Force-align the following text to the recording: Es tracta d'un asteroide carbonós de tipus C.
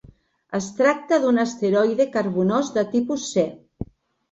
Es 0.59 0.69
tracta 0.79 1.19
d'un 1.25 1.43
asteroide 1.43 2.09
carbonós 2.17 2.73
de 2.81 2.87
tipus 2.97 3.31
C. 3.39 3.47